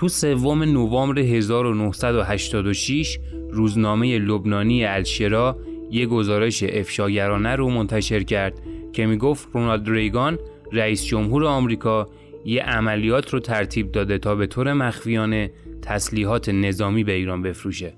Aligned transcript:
تو 0.00 0.08
سوم 0.08 0.62
نوامبر 0.62 1.18
1986 1.18 3.18
روزنامه 3.50 4.18
لبنانی 4.18 4.84
الشرا 4.84 5.58
یه 5.90 6.06
گزارش 6.06 6.62
افشاگرانه 6.62 7.56
رو 7.56 7.70
منتشر 7.70 8.22
کرد 8.22 8.60
که 8.92 9.06
می‌گفت 9.06 9.48
رونالد 9.52 9.88
ریگان 9.88 10.38
رئیس 10.72 11.04
جمهور 11.04 11.44
آمریکا 11.44 12.08
یه 12.44 12.62
عملیات 12.62 13.30
رو 13.30 13.40
ترتیب 13.40 13.92
داده 13.92 14.18
تا 14.18 14.34
به 14.34 14.46
طور 14.46 14.72
مخفیانه 14.72 15.50
تسلیحات 15.82 16.48
نظامی 16.48 17.04
به 17.04 17.12
ایران 17.12 17.42
بفروشه. 17.42 17.92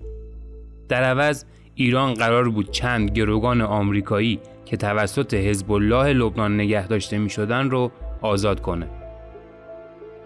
در 0.89 1.03
عوض 1.03 1.45
ایران 1.75 2.15
قرار 2.15 2.49
بود 2.49 2.71
چند 2.71 3.11
گروگان 3.11 3.61
آمریکایی 3.61 4.41
که 4.65 4.77
توسط 4.77 5.35
حزب 5.35 5.73
الله 5.73 6.13
لبنان 6.13 6.55
نگه 6.55 6.87
داشته 6.87 7.19
می 7.19 7.31
شدن 7.31 7.71
رو 7.71 7.93
آزاد 8.23 8.61
کنه. 8.61 9.02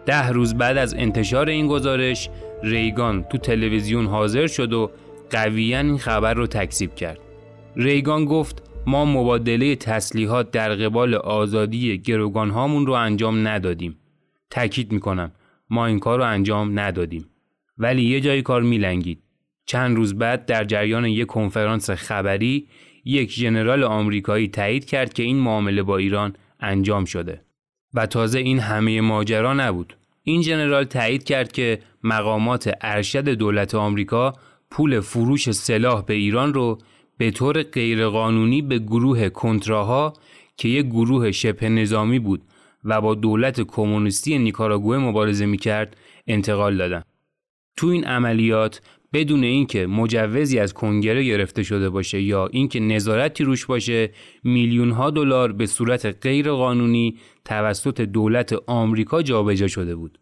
ده 0.07 0.29
روز 0.29 0.54
بعد 0.54 0.77
از 0.77 0.95
انتشار 0.95 1.48
این 1.48 1.66
گزارش 1.66 2.29
ریگان 2.62 3.23
تو 3.23 3.38
تلویزیون 3.38 4.06
حاضر 4.06 4.47
شد 4.47 4.73
و 4.73 4.91
قویا 5.30 5.80
این 5.80 5.98
خبر 5.98 6.34
رو 6.34 6.47
تکذیب 6.47 6.95
کرد. 6.95 7.19
ریگان 7.77 8.24
گفت 8.24 8.62
ما 8.87 9.05
مبادله 9.05 9.77
تسلیحات 9.77 10.50
در 10.50 10.74
قبال 10.74 11.14
آزادی 11.14 11.98
گروگان 11.98 12.50
هامون 12.50 12.87
رو 12.87 12.92
انجام 12.92 13.48
ندادیم. 13.48 13.97
تأکید 14.50 14.92
می‌کنم 14.92 15.33
ما 15.70 15.87
این 15.87 15.98
کار 15.98 16.19
رو 16.19 16.25
انجام 16.25 16.78
ندادیم. 16.78 17.27
ولی 17.78 18.02
یه 18.02 18.20
جای 18.20 18.42
کار 18.42 18.62
میلنگید. 18.62 19.23
چند 19.66 19.97
روز 19.97 20.19
بعد 20.19 20.47
در 20.47 20.64
جریان 20.64 21.05
یک 21.05 21.27
کنفرانس 21.27 21.91
خبری 21.91 22.69
یک 23.05 23.30
ژنرال 23.30 23.84
آمریکایی 23.84 24.48
تایید 24.48 24.84
کرد 24.84 25.12
که 25.12 25.23
این 25.23 25.36
معامله 25.36 25.83
با 25.83 25.97
ایران 25.97 26.36
انجام 26.61 27.05
شده. 27.05 27.45
و 27.95 28.06
تازه 28.06 28.38
این 28.38 28.58
همه 28.58 29.00
ماجرا 29.00 29.54
نبود. 29.54 29.96
این 30.22 30.42
ژنرال 30.42 30.84
تایید 30.84 31.24
کرد 31.24 31.52
که 31.52 31.78
مقامات 32.02 32.70
ارشد 32.80 33.28
دولت 33.28 33.74
آمریکا 33.74 34.32
پول 34.70 35.00
فروش 35.00 35.50
سلاح 35.50 36.05
به 36.05 36.14
ایران 36.14 36.55
رو 36.55 36.78
به 37.19 37.30
طور 37.30 37.62
غیرقانونی 37.62 38.62
به 38.62 38.78
گروه 38.78 39.28
کنتراها 39.28 40.12
که 40.56 40.69
یک 40.69 40.86
گروه 40.86 41.33
شبه 41.33 41.69
نظامی 41.69 42.19
بود 42.19 42.42
و 42.84 43.00
با 43.00 43.14
دولت 43.14 43.61
کمونیستی 43.61 44.39
نیکاراگوه 44.39 44.98
مبارزه 44.98 45.46
می‌کرد 45.46 45.96
انتقال 46.27 46.77
دادن. 46.77 47.02
تو 47.77 47.86
این 47.86 48.05
عملیات 48.05 48.80
بدون 49.17 49.45
اینکه 49.45 49.86
مجوزی 49.86 50.59
از 50.59 50.75
کنگره 50.75 51.25
گرفته 51.25 51.62
شده 51.62 51.91
باشه 51.91 52.22
یا 52.22 52.47
اینکه 52.47 52.81
نظارتی 52.81 53.45
روش 53.45 53.67
باشه 53.67 54.11
میلیون 54.45 54.91
ها 54.91 55.11
دلار 55.11 55.53
به 55.53 55.67
صورت 55.67 56.06
غیر 56.23 56.50
قانونی 56.53 57.17
توسط 57.45 58.00
دولت 58.00 58.55
آمریکا 58.67 59.23
جابجا 59.23 59.69
شده 59.69 59.97
بود. 59.97 60.19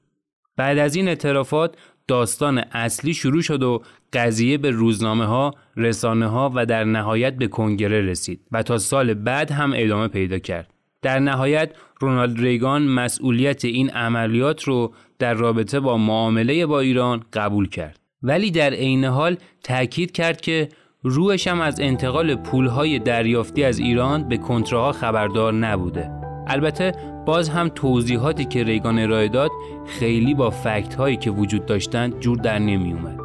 بعد 0.57 0.79
از 0.79 0.97
این 0.97 1.09
اعترافات 1.09 1.77
داستان 2.09 2.59
اصلی 2.59 3.15
شروع 3.15 3.43
شد 3.43 3.63
و 3.63 3.83
قضیه 4.13 4.59
به 4.59 4.71
روزنامه 4.71 5.27
ها، 5.27 5.55
رسانه 5.77 6.27
ها 6.27 6.53
و 6.55 6.67
در 6.67 6.85
نهایت 6.85 7.37
به 7.37 7.47
کنگره 7.47 8.01
رسید 8.01 8.41
و 8.53 8.63
تا 8.63 8.79
سال 8.79 9.15
بعد 9.15 9.51
هم 9.51 9.73
ادامه 9.77 10.09
پیدا 10.09 10.39
کرد. 10.39 10.71
در 11.03 11.19
نهایت 11.19 11.73
رونالد 12.01 12.41
ریگان 12.41 12.83
مسئولیت 12.83 13.65
این 13.65 13.91
عملیات 13.91 14.65
رو 14.65 14.95
در 15.19 15.35
رابطه 15.35 15.81
با 15.81 15.97
معامله 15.97 16.67
با 16.67 16.81
ایران 16.81 17.25
قبول 17.33 17.69
کرد. 17.69 18.04
ولی 18.25 18.51
در 18.51 18.71
عین 18.71 19.05
حال 19.05 19.37
تاکید 19.63 20.13
کرد 20.13 20.41
که 20.41 20.69
روش 21.03 21.49
هم 21.49 21.61
از 21.61 21.81
انتقال 21.81 22.35
پولهای 22.35 22.99
دریافتی 22.99 23.65
از 23.65 23.79
ایران 23.79 24.29
به 24.29 24.37
کنتراها 24.37 24.93
خبردار 24.93 25.53
نبوده. 25.53 26.11
البته 26.47 26.93
باز 27.27 27.49
هم 27.49 27.69
توضیحاتی 27.69 28.45
که 28.45 28.65
ریگان 28.65 28.99
ارائه 28.99 29.29
داد 29.29 29.51
خیلی 29.87 30.35
با 30.35 30.51
فکت 30.51 30.95
هایی 30.95 31.17
که 31.17 31.31
وجود 31.31 31.67
داشتند 31.67 32.21
جور 32.21 32.37
در 32.37 32.59
نمی 32.59 32.93
اومد. 32.93 33.21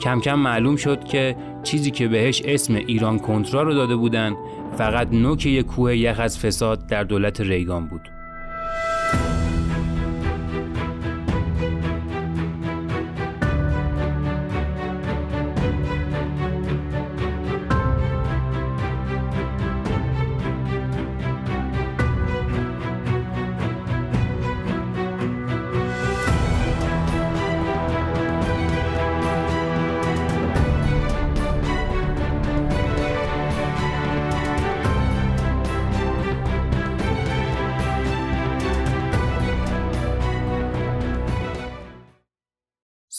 کم 0.00 0.20
کم 0.20 0.34
معلوم 0.34 0.76
شد 0.76 1.04
که 1.04 1.36
چیزی 1.62 1.90
که 1.90 2.08
بهش 2.08 2.42
اسم 2.44 2.74
ایران 2.74 3.18
کنترا 3.18 3.62
رو 3.62 3.74
داده 3.74 3.96
بودن 3.96 4.36
فقط 4.76 5.08
نوک 5.12 5.46
یک 5.46 5.66
کوه 5.66 5.96
یخ 5.96 6.20
از 6.20 6.38
فساد 6.38 6.86
در 6.86 7.04
دولت 7.04 7.40
ریگان 7.40 7.86
بود. 7.86 8.13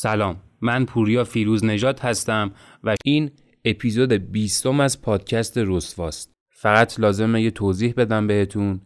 سلام. 0.06 0.36
من 0.62 0.86
پوریا 0.86 1.24
فیروز 1.24 1.66
نجات 1.66 2.06
هستم 2.06 2.52
و 2.84 2.96
این 3.06 3.32
اپیزود 3.66 4.14
بیستم 4.14 4.80
از 4.80 5.02
پادکست 5.02 5.58
رسواست. 5.58 6.34
فقط 6.50 7.00
لازمه 7.00 7.42
یه 7.42 7.52
توضیح 7.52 7.94
بدم 7.98 8.28
بهتون. 8.28 8.82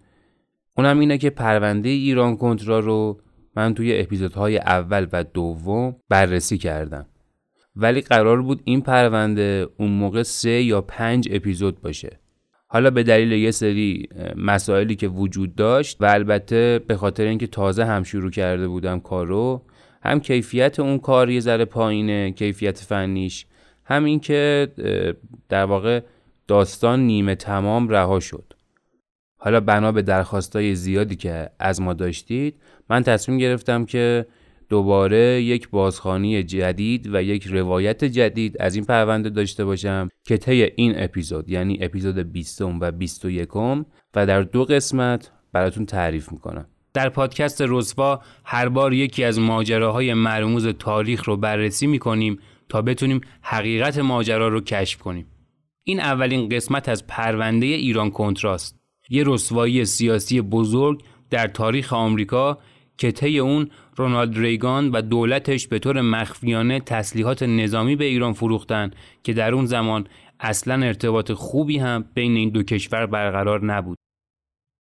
اونم 0.78 1.00
اینه 1.00 1.18
که 1.18 1.30
پرونده 1.30 1.90
ایران 1.90 2.38
کنترا 2.38 2.80
رو 2.80 3.22
من 3.56 3.74
توی 3.74 4.00
اپیزودهای 4.00 4.58
اول 4.58 5.08
و 5.14 5.24
دوم 5.24 5.96
بررسی 6.10 6.58
کردم. 6.58 7.06
ولی 7.76 8.02
قرار 8.02 8.42
بود 8.42 8.62
این 8.64 8.82
پرونده 8.82 9.68
اون 9.78 9.92
موقع 9.92 10.24
سه 10.24 10.64
یا 10.64 10.82
پنج 10.82 11.28
اپیزود 11.32 11.82
باشه. 11.82 12.20
حالا 12.68 12.90
به 12.90 13.04
دلیل 13.04 13.32
یه 13.32 13.52
سری 13.52 14.10
مسائلی 14.36 14.96
که 14.96 15.08
وجود 15.08 15.56
داشت 15.56 15.98
و 16.02 16.06
البته 16.06 16.80
به 16.88 16.96
خاطر 16.96 17.24
اینکه 17.24 17.48
تازه 17.48 17.86
هم 17.86 18.04
شروع 18.04 18.32
کرده 18.32 18.68
بودم 18.68 19.00
کارو 19.00 19.66
هم 20.02 20.20
کیفیت 20.20 20.80
اون 20.80 21.00
کار 21.00 21.30
یه 21.30 21.40
ذره 21.40 21.66
پایینه 21.66 22.32
کیفیت 22.32 22.78
فنیش. 22.78 23.46
هم 23.86 24.04
این 24.04 24.20
که 24.20 24.68
در 25.50 25.66
واقع 25.66 26.02
داستان 26.48 27.00
نیمه 27.00 27.36
تمام 27.36 27.90
رها 27.90 28.20
شد. 28.20 28.54
حالا 29.38 29.60
بنا 29.60 29.92
به 29.92 30.02
درخواستای 30.02 30.76
زیادی 30.76 31.16
که 31.16 31.50
از 31.60 31.82
ما 31.82 31.94
داشتید 31.94 32.56
من 32.90 33.04
تصمیم 33.04 33.38
گرفتم 33.38 33.86
که 33.86 34.26
دوباره 34.70 35.42
یک 35.42 35.70
بازخانی 35.70 36.44
جدید 36.44 37.14
و 37.14 37.24
یک 37.24 37.48
روایت 37.48 38.06
جدید 38.06 38.62
از 38.62 38.76
این 38.76 38.86
پرونده 38.86 39.30
داشته 39.30 39.66
باشم 39.66 40.10
که 40.24 40.38
طی 40.38 40.64
این 40.64 40.94
اپیزود 41.04 41.50
یعنی 41.50 41.78
اپیزود 41.82 42.18
20 42.18 42.62
و 42.62 42.92
21 42.92 43.56
و 43.56 43.84
در 44.14 44.42
دو 44.42 44.66
قسمت 44.66 45.32
براتون 45.54 45.86
تعریف 45.86 46.32
می‌کنم. 46.32 46.66
در 46.94 47.10
پادکست 47.10 47.64
رسوا 47.68 48.22
هر 48.46 48.70
بار 48.70 48.94
یکی 48.94 49.24
از 49.24 49.40
ماجراهای 49.40 50.14
مرموز 50.14 50.68
تاریخ 50.68 51.24
رو 51.24 51.38
بررسی 51.38 51.88
می‌کنیم 51.88 52.40
تا 52.70 52.82
بتونیم 52.82 53.22
حقیقت 53.42 53.98
ماجرا 53.98 54.48
رو 54.48 54.62
کشف 54.62 55.00
کنیم. 55.00 55.26
این 55.84 56.00
اولین 56.00 56.50
قسمت 56.50 56.90
از 56.90 57.08
پرونده 57.08 57.66
ایران 57.66 58.12
کنتراست. 58.12 58.80
یه 59.10 59.24
رسوایی 59.28 59.86
سیاسی 59.86 60.42
بزرگ 60.42 61.04
در 61.30 61.48
تاریخ 61.48 61.94
آمریکا 61.94 62.58
که 62.98 63.12
طی 63.12 63.40
اون 63.40 63.70
رونالد 63.96 64.38
ریگان 64.38 64.92
و 64.92 65.02
دولتش 65.02 65.68
به 65.68 65.80
طور 65.80 66.02
مخفیانه 66.02 66.80
تسلیحات 66.80 67.44
نظامی 67.44 67.96
به 67.96 68.06
ایران 68.06 68.34
فروختن 68.34 68.92
که 69.24 69.34
در 69.34 69.54
اون 69.54 69.66
زمان 69.66 70.08
اصلا 70.40 70.86
ارتباط 70.86 71.32
خوبی 71.32 71.78
هم 71.78 72.06
بین 72.14 72.36
این 72.36 72.50
دو 72.50 72.64
کشور 72.64 73.06
برقرار 73.06 73.66
نبود. 73.66 73.98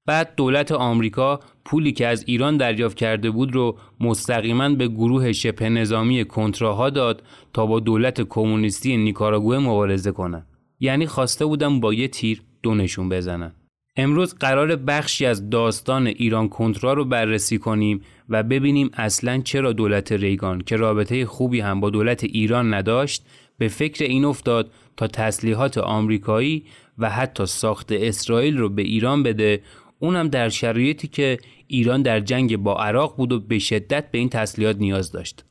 بعد 0.07 0.33
دولت 0.35 0.71
آمریکا 0.71 1.39
پولی 1.65 1.91
که 1.91 2.07
از 2.07 2.23
ایران 2.27 2.57
دریافت 2.57 2.97
کرده 2.97 3.31
بود 3.31 3.55
رو 3.55 3.77
مستقیما 3.99 4.69
به 4.69 4.87
گروه 4.87 5.31
شبه 5.31 5.69
نظامی 5.69 6.25
کنتراها 6.25 6.89
داد 6.89 7.23
تا 7.53 7.65
با 7.65 7.79
دولت 7.79 8.21
کمونیستی 8.21 8.97
نیکاراگوه 8.97 9.57
مبارزه 9.57 10.11
کنند. 10.11 10.47
یعنی 10.79 11.07
خواسته 11.07 11.45
بودن 11.45 11.79
با 11.79 11.93
یه 11.93 12.07
تیر 12.07 12.41
دو 12.63 12.75
نشون 12.75 13.09
بزنن. 13.09 13.51
امروز 13.97 14.35
قرار 14.35 14.75
بخشی 14.75 15.25
از 15.25 15.49
داستان 15.49 16.07
ایران 16.07 16.49
کنترا 16.49 16.93
رو 16.93 17.05
بررسی 17.05 17.57
کنیم 17.57 18.01
و 18.29 18.43
ببینیم 18.43 18.89
اصلا 18.93 19.41
چرا 19.41 19.73
دولت 19.73 20.11
ریگان 20.11 20.61
که 20.61 20.75
رابطه 20.75 21.25
خوبی 21.25 21.59
هم 21.59 21.79
با 21.79 21.89
دولت 21.89 22.23
ایران 22.23 22.73
نداشت 22.73 23.25
به 23.57 23.67
فکر 23.67 24.03
این 24.03 24.25
افتاد 24.25 24.71
تا 24.97 25.07
تسلیحات 25.07 25.77
آمریکایی 25.77 26.65
و 26.97 27.09
حتی 27.09 27.45
ساخت 27.45 27.91
اسرائیل 27.91 28.57
رو 28.57 28.69
به 28.69 28.81
ایران 28.81 29.23
بده 29.23 29.61
اونم 29.99 30.27
در 30.27 30.49
شرایطی 30.49 31.07
که 31.07 31.37
ایران 31.67 32.01
در 32.01 32.19
جنگ 32.19 32.57
با 32.57 32.75
عراق 32.75 33.17
بود 33.17 33.31
و 33.31 33.39
به 33.39 33.59
شدت 33.59 34.11
به 34.11 34.17
این 34.17 34.29
تسلیحات 34.29 34.77
نیاز 34.77 35.11
داشت. 35.11 35.45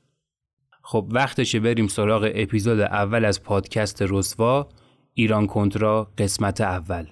خب 0.83 1.07
وقتشه 1.11 1.61
بریم 1.61 1.87
سراغ 1.87 2.31
اپیزود 2.35 2.81
اول 2.81 3.25
از 3.25 3.43
پادکست 3.43 4.03
رسوا 4.09 4.69
ایران 5.15 5.47
کنترا 5.47 6.13
قسمت 6.19 6.61
اول. 6.61 7.07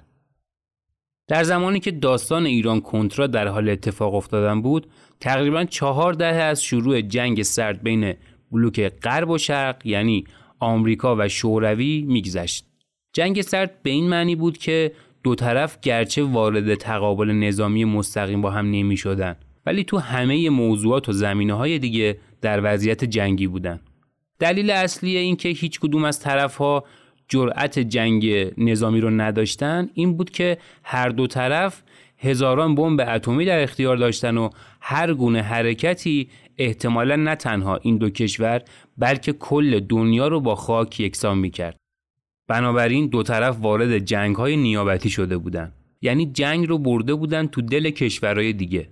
در 1.29 1.43
زمانی 1.43 1.81
که 1.81 1.91
داستان 1.91 2.47
ایران 2.47 2.81
کنترا 2.81 3.27
در 3.27 3.49
حال 3.49 3.69
اتفاق 3.69 4.15
افتادن 4.15 4.63
بود، 4.63 4.87
تقریبا 5.21 5.65
چهار 5.65 6.13
دهه 6.13 6.37
از 6.37 6.63
شروع 6.63 7.01
جنگ 7.01 7.43
سرد 7.43 7.83
بین 7.83 8.15
بلوک 8.53 8.81
غرب 8.81 9.31
و 9.31 9.39
شرق 9.39 9.87
یعنی 9.87 10.25
آمریکا 10.59 11.17
و 11.19 11.29
شوروی 11.29 12.03
میگذشت. 12.03 12.67
جنگ 13.13 13.43
سرد 13.43 13.83
به 13.83 13.91
این 13.91 14.09
معنی 14.09 14.37
بود 14.37 14.59
که 14.59 14.93
دو 15.25 15.35
طرف 15.35 15.79
گرچه 15.81 16.23
وارد 16.23 16.75
تقابل 16.75 17.31
نظامی 17.31 17.85
مستقیم 17.85 18.43
با 18.43 18.51
هم 18.51 18.71
نمی 18.71 18.97
شدن 18.97 19.37
ولی 19.67 19.85
تو 19.85 19.99
همه 19.99 20.51
موضوعات 20.51 21.09
و 21.09 21.13
زمینه 21.13 21.55
های 21.55 21.79
دیگه 21.79 22.19
در 22.41 22.61
وضعیت 22.63 23.05
جنگی 23.05 23.47
بودن. 23.47 23.81
دلیل 24.39 24.71
اصلی 24.71 25.17
این 25.17 25.37
که 25.37 25.49
هیچ 25.49 25.81
کدوم 25.81 26.05
از 26.05 26.21
طرفها 26.21 26.85
جرأت 27.29 27.79
جنگ 27.79 28.53
نظامی 28.59 29.01
رو 29.01 29.11
نداشتن 29.11 29.89
این 29.95 30.17
بود 30.17 30.31
که 30.31 30.59
هر 30.83 31.09
دو 31.09 31.27
طرف 31.27 31.83
هزاران 32.19 32.75
بمب 32.75 33.01
اتمی 33.09 33.45
در 33.45 33.63
اختیار 33.63 33.97
داشتن 33.97 34.37
و 34.37 34.51
هر 34.81 35.15
گونه 35.15 35.43
حرکتی 35.43 36.29
احتمالا 36.59 37.17
نه 37.17 37.35
تنها 37.35 37.77
این 37.77 37.97
دو 37.97 38.11
کشور 38.11 38.63
بلکه 38.99 39.33
کل 39.33 39.81
دنیا 39.81 40.29
رو 40.29 40.41
با 40.41 40.55
خاک 40.55 41.01
یکسان 41.01 41.39
می‌کرد. 41.39 41.84
بنابراین 42.49 43.07
دو 43.07 43.23
طرف 43.23 43.57
وارد 43.61 43.99
جنگ 43.99 44.37
های 44.37 44.57
نیابتی 44.57 45.11
شده 45.11 45.39
بودند. 45.39 45.73
یعنی 46.01 46.27
جنگ 46.27 46.69
رو 46.69 46.79
برده 46.79 47.15
بودن 47.15 47.47
تو 47.47 47.63
دل 47.63 47.91
کشورهای 47.91 48.53
دیگه. 48.53 48.89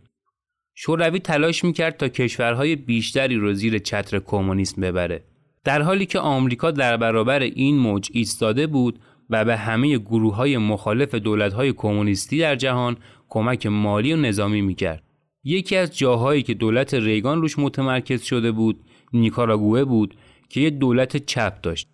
شوروی 0.74 1.18
تلاش 1.18 1.64
می‌کرد 1.64 1.96
تا 1.96 2.08
کشورهای 2.08 2.76
بیشتری 2.76 3.36
رو 3.36 3.54
زیر 3.54 3.78
چتر 3.78 4.18
کمونیسم 4.18 4.82
ببره. 4.82 5.24
در 5.64 5.82
حالی 5.82 6.06
که 6.06 6.18
آمریکا 6.18 6.70
در 6.70 6.96
برابر 6.96 7.40
این 7.40 7.78
موج 7.78 8.08
ایستاده 8.12 8.66
بود 8.66 8.98
و 9.30 9.44
به 9.44 9.56
همه 9.56 9.98
گروه 9.98 10.36
های 10.36 10.58
مخالف 10.58 11.14
دولت 11.14 11.52
های 11.52 11.72
کمونیستی 11.72 12.38
در 12.38 12.56
جهان 12.56 12.96
کمک 13.28 13.66
مالی 13.66 14.12
و 14.12 14.16
نظامی 14.16 14.60
می‌کرد. 14.60 15.02
یکی 15.44 15.76
از 15.76 15.98
جاهایی 15.98 16.42
که 16.42 16.54
دولت 16.54 16.94
ریگان 16.94 17.42
روش 17.42 17.58
متمرکز 17.58 18.22
شده 18.22 18.52
بود 18.52 18.80
نیکاراگوه 19.12 19.84
بود 19.84 20.14
که 20.48 20.60
یه 20.60 20.70
دولت 20.70 21.16
چپ 21.16 21.60
داشت. 21.60 21.88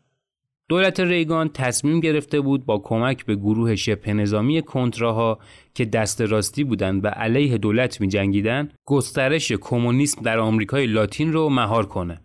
دولت 0.69 1.00
ریگان 1.00 1.49
تصمیم 1.49 2.00
گرفته 2.00 2.41
بود 2.41 2.67
با 2.67 2.79
کمک 2.79 3.25
به 3.25 3.37
گروه 3.37 3.76
شبه 3.76 4.12
نظامی 4.12 4.62
کنتراها 4.62 5.38
که 5.75 5.85
دست 5.85 6.20
راستی 6.20 6.65
بودند 6.65 7.05
و 7.05 7.09
علیه 7.09 7.59
دولت 7.59 8.00
می 8.00 8.09
جنگیدن 8.09 8.69
گسترش 8.85 9.53
کمونیسم 9.53 10.23
در 10.23 10.38
آمریکای 10.38 10.87
لاتین 10.87 11.32
رو 11.32 11.49
مهار 11.49 11.87
کنه. 11.87 12.20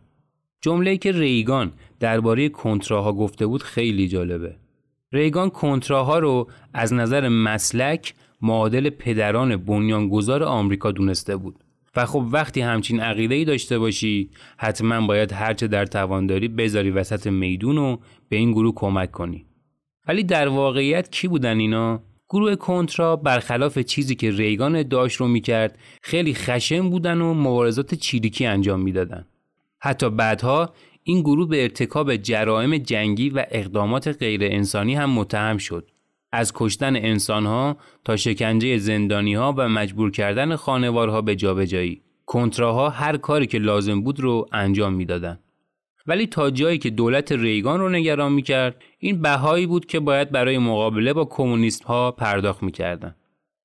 جمله‌ای 0.61 0.97
که 0.97 1.11
ریگان 1.11 1.71
درباره 1.99 2.49
کنتراها 2.49 3.13
گفته 3.13 3.45
بود 3.45 3.63
خیلی 3.63 4.07
جالبه. 4.07 4.55
ریگان 5.13 5.49
کنتراها 5.49 6.19
رو 6.19 6.47
از 6.73 6.93
نظر 6.93 7.29
مسلک 7.29 8.13
معادل 8.41 8.89
پدران 8.89 9.57
بنیانگذار 9.57 10.43
آمریکا 10.43 10.91
دونسته 10.91 11.35
بود 11.35 11.62
و 11.95 12.05
خب 12.05 12.25
وقتی 12.31 12.61
همچین 12.61 12.99
عقیده 12.99 13.35
ای 13.35 13.45
داشته 13.45 13.79
باشی 13.79 14.29
حتما 14.57 15.07
باید 15.07 15.31
هرچه 15.31 15.67
در 15.67 15.85
توانداری 15.85 16.47
بذاری 16.47 16.91
وسط 16.91 17.27
میدون 17.27 17.77
و 17.77 17.97
به 18.29 18.35
این 18.35 18.51
گروه 18.51 18.73
کمک 18.75 19.11
کنی. 19.11 19.45
ولی 20.07 20.23
در 20.23 20.47
واقعیت 20.47 21.11
کی 21.11 21.27
بودن 21.27 21.59
اینا؟ 21.59 22.03
گروه 22.29 22.55
کنترا 22.55 23.15
برخلاف 23.15 23.79
چیزی 23.79 24.15
که 24.15 24.31
ریگان 24.31 24.83
داشت 24.83 25.17
رو 25.17 25.27
می‌کرد 25.27 25.77
خیلی 26.01 26.33
خشن 26.33 26.89
بودن 26.89 27.21
و 27.21 27.33
مبارزات 27.33 27.95
چیریکی 27.95 28.45
انجام 28.45 28.81
می‌دادن. 28.81 29.25
حتی 29.79 30.09
بعدها 30.09 30.69
این 31.03 31.21
گروه 31.21 31.49
به 31.49 31.63
ارتکاب 31.63 32.15
جرائم 32.15 32.77
جنگی 32.77 33.29
و 33.29 33.45
اقدامات 33.51 34.07
غیر 34.07 34.43
انسانی 34.43 34.95
هم 34.95 35.09
متهم 35.09 35.57
شد. 35.57 35.91
از 36.35 36.51
کشتن 36.55 36.95
انسانها 36.95 37.77
تا 38.05 38.15
شکنجه 38.15 38.77
زندانیها 38.77 39.53
و 39.57 39.69
مجبور 39.69 40.11
کردن 40.11 40.55
خانوارها 40.55 41.21
به 41.21 41.35
جابجایی. 41.35 42.01
کنتراها 42.25 42.89
هر 42.89 43.17
کاری 43.17 43.47
که 43.47 43.59
لازم 43.59 44.01
بود 44.01 44.19
رو 44.19 44.45
انجام 44.51 44.93
می‌دادند. 44.93 45.39
ولی 46.07 46.27
تا 46.27 46.49
جایی 46.49 46.77
که 46.77 46.89
دولت 46.89 47.31
ریگان 47.31 47.79
رو 47.79 47.89
نگران 47.89 48.31
می‌کرد 48.31 48.83
این 48.99 49.21
بهایی 49.21 49.65
بود 49.65 49.85
که 49.85 49.99
باید 49.99 50.31
برای 50.31 50.57
مقابله 50.57 51.13
با 51.13 51.25
کمونیست 51.25 51.83
ها 51.83 52.11
پرداخت 52.11 52.63
می‌کردن. 52.63 53.15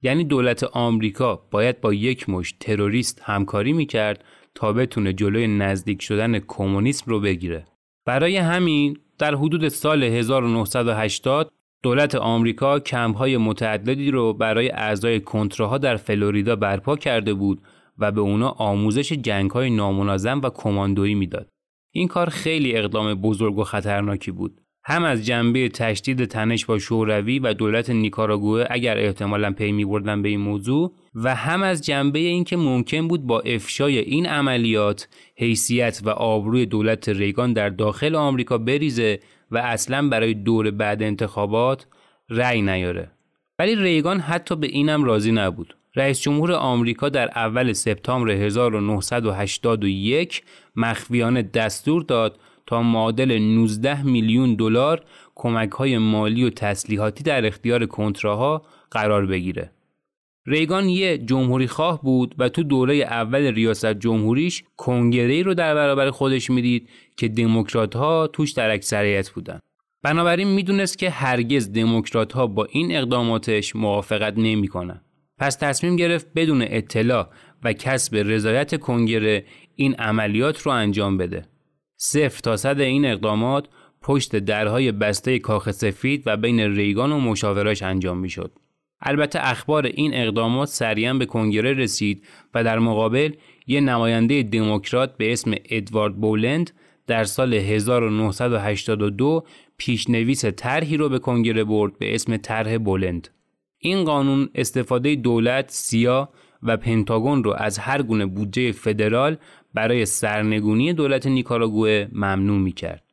یعنی 0.03 0.25
دولت 0.25 0.65
آمریکا 0.65 1.43
باید 1.51 1.81
با 1.81 1.95
یک 1.95 2.29
مش 2.29 2.55
تروریست 2.61 3.21
همکاری 3.25 3.73
می‌کرد 3.73 4.25
تا 4.55 4.73
بتونه 4.73 5.13
جلوی 5.13 5.47
نزدیک 5.47 6.03
شدن 6.03 6.39
کمونیسم 6.39 7.11
رو 7.11 7.21
بگیره. 7.21 7.67
برای 8.07 8.37
همین 8.37 8.99
در 9.19 9.35
حدود 9.35 9.69
سال 9.69 10.03
1980 10.03 11.53
دولت 11.83 12.15
آمریکا 12.15 12.81
کمپ‌های 12.81 13.37
متعددی 13.37 14.11
رو 14.11 14.33
برای 14.33 14.71
اعضای 14.71 15.21
کنتراها 15.21 15.79
در 15.79 15.97
فلوریدا 15.97 16.57
برپا 16.57 16.97
کرده 16.97 17.35
بود 17.35 17.63
و 17.99 18.13
به 18.13 18.21
اونا 18.21 18.49
آموزش 18.49 19.13
جنگ‌های 19.13 19.71
نامنظم 19.71 20.41
و 20.41 20.51
کماندویی 20.51 21.15
می‌داد. 21.15 21.49
این 21.95 22.09
کار 22.09 22.29
خیلی 22.29 22.77
اقدام 22.77 23.15
بزرگ 23.15 23.59
و 23.59 23.65
خطرناکی 23.65 24.31
بود. 24.31 24.61
هم 24.85 25.05
از 25.05 25.27
جنبه 25.27 25.69
تشدید 25.69 26.25
تنش 26.25 26.67
با 26.67 26.79
شوروی 26.79 27.39
و 27.39 27.55
دولت 27.55 27.91
نیکاراگوه 27.91 28.65
اگر 28.71 28.99
احتمالا 28.99 29.53
پی 29.53 29.73
می 29.73 29.85
بردن 29.85 30.23
به 30.23 30.29
این 30.29 30.41
موضوع 30.41 30.95
و 31.15 31.35
هم 31.35 31.63
از 31.63 31.85
جنبه 31.85 32.19
اینکه 32.19 32.57
ممکن 32.57 33.09
بود 33.09 33.27
با 33.27 33.41
افشای 33.41 33.99
این 33.99 34.27
عملیات 34.27 35.09
حیثیت 35.37 36.01
و 36.05 36.11
آبروی 36.11 36.67
دولت 36.67 37.09
ریگان 37.09 37.53
در 37.53 37.69
داخل 37.69 38.15
آمریکا 38.15 38.59
بریزه 38.59 39.21
و 39.51 39.59
اصلا 39.59 40.09
برای 40.09 40.35
دور 40.35 40.71
بعد 40.71 41.03
انتخابات 41.03 41.87
رأی 42.29 42.63
نیاره 42.63 43.11
ولی 43.59 43.75
ریگان 43.75 44.21
حتی 44.21 44.57
به 44.57 44.67
اینم 44.67 45.05
راضی 45.05 45.33
نبود 45.33 45.77
رئیس 45.97 46.21
جمهور 46.21 46.53
آمریکا 46.53 47.09
در 47.09 47.29
اول 47.29 47.73
سپتامبر 47.73 48.31
1981 48.31 50.43
مخفیانه 50.77 51.43
دستور 51.43 52.03
داد 52.03 52.39
تا 52.67 52.83
معادل 52.83 53.39
19 53.39 54.03
میلیون 54.03 54.55
دلار 54.55 55.05
کمک 55.35 55.71
های 55.71 55.99
مالی 55.99 56.45
و 56.45 56.51
تسلیحاتی 56.51 57.23
در 57.23 57.47
اختیار 57.47 57.87
کنتراها 57.87 58.63
قرار 58.91 59.27
بگیره. 59.27 59.71
ریگان 60.49 60.89
یه 60.89 61.19
جمهوری 61.19 61.67
خواه 61.67 62.03
بود 62.03 62.35
و 62.39 62.49
تو 62.49 62.63
دوره 62.63 62.95
اول 62.95 63.41
ریاست 63.41 63.95
جمهوریش 63.95 64.65
کنگره 64.77 65.43
رو 65.43 65.55
در 65.55 65.75
برابر 65.75 66.11
خودش 66.11 66.51
می‌دید 66.51 66.89
که 67.17 67.29
دموکرات 67.29 67.97
ها 67.97 68.27
توش 68.27 68.53
در 68.53 68.71
اکثریت 68.71 69.31
بودن. 69.31 69.61
بنابراین 70.03 70.49
می‌دونست 70.49 70.99
که 70.99 71.11
هرگز 71.11 71.73
دموکرات 71.73 72.33
ها 72.33 72.47
با 72.47 72.65
این 72.65 72.97
اقداماتش 72.97 73.77
موافقت 73.77 74.35
نمی‌کنن. 74.37 75.01
پس 75.39 75.57
تصمیم 75.57 75.97
گرفت 75.97 76.27
بدون 76.37 76.63
اطلاع 76.63 77.29
و 77.65 77.73
کسب 77.73 78.17
رضایت 78.17 78.81
کنگره 78.81 79.45
این 79.75 79.95
عملیات 79.95 80.61
رو 80.61 80.73
انجام 80.73 81.17
بده. 81.17 81.47
صفر 81.97 82.41
تا 82.41 82.57
صد 82.57 82.81
این 82.81 83.05
اقدامات 83.05 83.69
پشت 84.03 84.37
درهای 84.37 84.93
بسته 84.93 85.39
کاخ 85.39 85.71
سفید 85.71 86.23
و 86.27 86.37
بین 86.37 86.61
ریگان 86.61 87.13
و 87.13 87.21
مشاوراش 87.21 87.83
انجام 87.83 88.19
می‌شد. 88.19 88.53
البته 89.01 89.39
اخبار 89.43 89.87
این 89.87 90.15
اقدامات 90.15 90.69
سریعا 90.69 91.15
به 91.15 91.27
کنگره 91.27 91.73
رسید 91.73 92.25
و 92.55 92.65
در 92.65 92.79
مقابل 92.79 93.33
یه 93.67 93.81
نماینده 93.81 94.43
دموکرات 94.43 95.17
به 95.17 95.33
اسم 95.33 95.55
ادوارد 95.65 96.17
بولند 96.17 96.71
در 97.07 97.25
سال 97.25 97.55
1982 97.55 99.45
پیشنویس 99.77 100.45
طرحی 100.45 100.97
رو 100.97 101.09
به 101.09 101.19
کنگره 101.19 101.65
برد 101.65 101.99
به 101.99 102.15
اسم 102.15 102.37
طرح 102.37 102.79
بولند. 102.79 103.29
این 103.79 104.05
قانون 104.05 104.49
استفاده 104.55 105.15
دولت 105.15 105.71
سیا 105.71 106.29
و 106.63 106.77
پنتاگون 106.77 107.45
رو 107.45 107.55
از 107.59 107.79
هر 107.79 108.03
گونه 108.03 108.27
بودجه 108.27 108.73
فدرال 108.73 109.37
برای 109.75 110.07
سرنگونی 110.07 110.93
دولت 110.93 111.27
نیکاراگوه 111.27 112.07
ممنوع 112.13 112.59
می 112.59 112.73
کرد. 112.73 113.08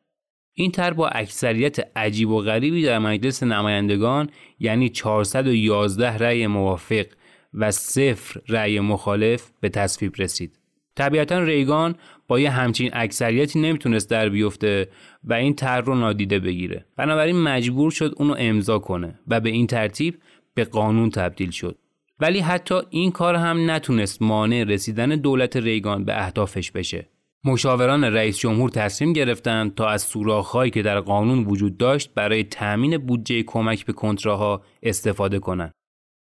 این 0.58 0.72
طرح 0.72 0.94
با 0.94 1.08
اکثریت 1.08 1.78
عجیب 1.96 2.30
و 2.30 2.42
غریبی 2.42 2.84
در 2.84 3.00
مجلس 3.00 3.44
نمایندگان 3.44 4.30
یعنی 4.60 4.90
411 4.90 6.18
رأی 6.18 6.48
موافق 6.48 7.06
و 7.54 7.72
صفر 7.72 8.42
رأی 8.48 8.80
مخالف 8.80 9.52
به 9.62 9.70
تصویب 9.70 10.14
رسید. 10.18 10.60
طبیعتا 10.96 11.40
ریگان 11.40 11.96
با 12.28 12.40
یه 12.40 12.50
همچین 12.50 12.90
اکثریتی 12.94 13.60
نمی‌تونست 13.60 14.10
در 14.10 14.30
بیفته 14.30 14.90
و 15.24 15.34
این 15.34 15.56
طرح 15.56 15.86
رو 15.86 15.96
نادیده 15.96 16.40
بگیره. 16.40 16.86
بنابراین 16.98 17.42
مجبور 17.42 17.92
شد 17.92 18.14
اونو 18.18 18.36
امضا 18.38 18.80
کنه 18.80 19.20
و 19.28 19.40
به 19.40 19.50
این 19.50 19.68
ترتیب 19.68 20.18
به 20.54 20.66
قانون 20.66 21.10
تبدیل 21.10 21.52
شد. 21.52 21.78
ولی 22.20 22.40
حتی 22.40 22.76
این 22.90 23.12
کار 23.12 23.36
هم 23.36 23.72
نتونست 23.72 24.22
مانع 24.22 24.64
رسیدن 24.64 25.10
دولت 25.10 25.58
ریگان 25.58 26.06
به 26.06 26.22
اهدافش 26.22 26.72
بشه. 26.72 27.08
مشاوران 27.48 28.04
رئیس 28.04 28.38
جمهور 28.38 28.70
تصمیم 28.70 29.14
گرفتند 29.14 29.76
تا 29.76 29.88
از 29.88 30.02
سوراخ‌هایی 30.02 30.72
که 30.72 30.82
در 30.82 31.00
قانون 31.00 31.46
وجود 31.46 31.78
داشت 31.78 32.14
برای 32.14 32.44
تأمین 32.44 32.98
بودجه 32.98 33.44
کمک 33.44 33.86
به 33.86 33.94
کنتراها 33.94 34.62
استفاده 34.84 35.40
کنند. 35.40 35.72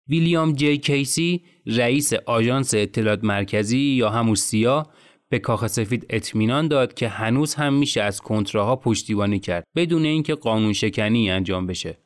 ویلیام 0.09 0.53
جی 0.53 0.79
کیسی 0.79 1.45
رئیس 1.67 2.13
آژانس 2.13 2.75
اطلاعات 2.75 3.25
مرکزی 3.25 3.79
یا 3.79 4.11
همون 4.11 4.35
سیا 4.35 4.87
به 5.29 5.39
کاخ 5.39 5.67
سفید 5.67 6.07
اطمینان 6.11 6.69
داد 6.69 6.95
که 6.95 7.09
هنوز 7.09 7.55
هم 7.55 7.75
میشه 7.75 8.03
از 8.03 8.21
کنتراها 8.21 8.77
پشتیبانی 8.77 9.39
کرد 9.39 9.65
بدون 9.77 10.05
اینکه 10.05 10.35
قانون 10.35 10.73
شکنی 10.73 11.31
انجام 11.31 11.67
بشه. 11.67 11.99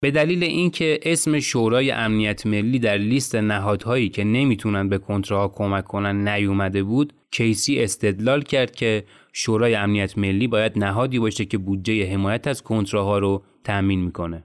به 0.00 0.10
دلیل 0.10 0.44
اینکه 0.44 1.00
اسم 1.02 1.40
شورای 1.40 1.90
امنیت 1.90 2.46
ملی 2.46 2.78
در 2.78 2.96
لیست 2.96 3.34
نهادهایی 3.34 4.08
که 4.08 4.24
نمی‌تونن 4.24 4.88
به 4.88 4.98
کنترها 4.98 5.48
کمک 5.48 5.84
کنن 5.84 6.28
نیومده 6.28 6.82
بود 6.82 7.12
کیسی 7.30 7.82
استدلال 7.82 8.42
کرد 8.42 8.76
که 8.76 9.04
شورای 9.32 9.74
امنیت 9.74 10.18
ملی 10.18 10.46
باید 10.46 10.78
نهادی 10.78 11.18
باشه 11.18 11.44
که 11.44 11.58
بودجه 11.58 12.12
حمایت 12.12 12.46
از 12.46 12.62
کنتراها 12.62 13.18
رو 13.18 13.42
تأمین 13.64 14.00
می‌کنه 14.00 14.44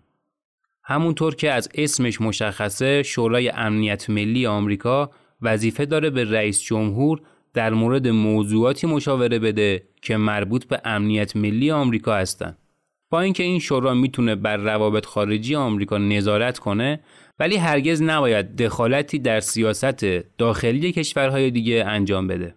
همونطور 0.84 1.36
که 1.36 1.52
از 1.52 1.70
اسمش 1.76 2.22
مشخصه 2.22 3.04
شورای 3.04 3.50
امنیت 3.50 4.10
ملی 4.10 4.46
آمریکا 4.46 5.12
وظیفه 5.42 5.86
داره 5.86 6.10
به 6.10 6.32
رئیس 6.32 6.62
جمهور 6.62 7.22
در 7.54 7.74
مورد 7.74 8.08
موضوعاتی 8.08 8.88
مشاوره 8.88 9.40
بده 9.40 9.84
که 10.02 10.18
مربوط 10.18 10.66
به 10.66 10.82
امنیت 10.86 11.36
ملی 11.36 11.72
آمریکا 11.72 12.16
هستند. 12.16 12.58
با 13.12 13.22
اینکه 13.22 13.44
این 13.44 13.60
شورا 13.60 13.94
می‌تونه 13.94 14.36
بر 14.36 14.58
روابط 14.58 15.06
خارجی 15.06 15.56
آمریکا 15.56 15.98
نظارت 15.98 16.60
کنه 16.60 17.00
ولی 17.40 17.56
هرگز 17.56 18.02
نباید 18.02 18.56
دخالتی 18.56 19.20
در 19.20 19.40
سیاست 19.40 20.06
داخلی 20.38 20.92
کشورهای 20.92 21.52
دیگه 21.52 21.84
انجام 21.88 22.28
بده. 22.28 22.56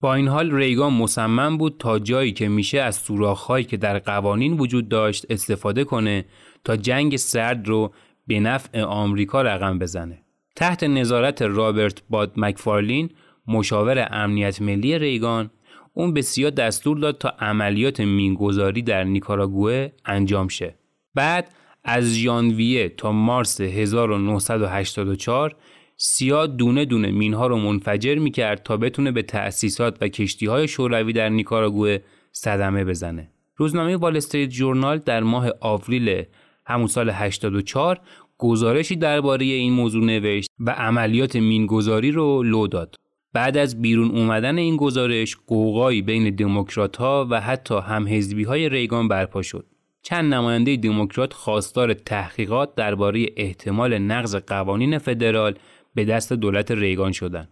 با 0.00 0.14
این 0.14 0.28
حال 0.28 0.54
ریگان 0.54 0.92
مصمم 0.92 1.58
بود 1.58 1.76
تا 1.78 1.98
جایی 1.98 2.32
که 2.32 2.48
میشه 2.48 2.80
از 2.80 2.96
سوراخ‌هایی 2.96 3.64
که 3.64 3.76
در 3.76 3.98
قوانین 3.98 4.52
وجود 4.52 4.88
داشت 4.88 5.26
استفاده 5.30 5.84
کنه 5.84 6.24
تا 6.64 6.76
جنگ 6.76 7.16
سرد 7.16 7.68
رو 7.68 7.92
به 8.26 8.40
نفع 8.40 8.82
آمریکا 8.82 9.42
رقم 9.42 9.78
بزنه. 9.78 10.18
تحت 10.56 10.84
نظارت 10.84 11.42
رابرت 11.42 12.02
باد 12.10 12.32
مکفارلین 12.36 13.10
مشاور 13.46 14.08
امنیت 14.10 14.62
ملی 14.62 14.98
ریگان 14.98 15.50
اون 15.94 16.12
به 16.12 16.22
سیا 16.22 16.50
دستور 16.50 16.98
داد 16.98 17.18
تا 17.18 17.28
عملیات 17.28 18.00
مینگذاری 18.00 18.82
در 18.82 19.04
نیکاراگوه 19.04 19.88
انجام 20.04 20.48
شه. 20.48 20.74
بعد 21.14 21.54
از 21.84 22.14
ژانویه 22.14 22.88
تا 22.88 23.12
مارس 23.12 23.60
1984 23.60 25.56
سیا 25.96 26.46
دونه 26.46 26.84
دونه 26.84 27.10
مینها 27.10 27.46
رو 27.46 27.56
منفجر 27.56 28.14
می‌کرد 28.14 28.62
تا 28.62 28.76
بتونه 28.76 29.12
به 29.12 29.22
تأسیسات 29.22 29.98
و 30.00 30.08
کشتی 30.08 30.46
های 30.46 30.68
شوروی 30.68 31.12
در 31.12 31.28
نیکاراگوه 31.28 31.98
صدمه 32.32 32.84
بزنه. 32.84 33.30
روزنامه 33.56 33.96
وال 33.96 34.16
استریت 34.16 34.50
جورنال 34.50 34.98
در 34.98 35.22
ماه 35.22 35.50
آوریل 35.60 36.22
همون 36.66 36.86
سال 36.86 37.10
84 37.10 38.00
گزارشی 38.38 38.96
درباره 38.96 39.44
این 39.44 39.72
موضوع 39.72 40.04
نوشت 40.04 40.48
و 40.60 40.70
عملیات 40.70 41.36
مینگذاری 41.36 42.10
رو 42.10 42.42
لو 42.42 42.66
داد. 42.66 42.96
بعد 43.34 43.56
از 43.56 43.82
بیرون 43.82 44.10
اومدن 44.10 44.58
این 44.58 44.76
گزارش 44.76 45.36
قوقایی 45.46 46.02
بین 46.02 46.34
دموکرات 46.34 46.96
ها 46.96 47.26
و 47.30 47.40
حتی 47.40 47.74
همحزبی 47.74 48.44
های 48.44 48.68
ریگان 48.68 49.08
برپا 49.08 49.42
شد. 49.42 49.66
چند 50.02 50.34
نماینده 50.34 50.76
دموکرات 50.76 51.32
خواستار 51.32 51.94
تحقیقات 51.94 52.74
درباره 52.74 53.26
احتمال 53.36 53.98
نقض 53.98 54.36
قوانین 54.36 54.98
فدرال 54.98 55.54
به 55.94 56.04
دست 56.04 56.32
دولت 56.32 56.70
ریگان 56.70 57.12
شدند. 57.12 57.48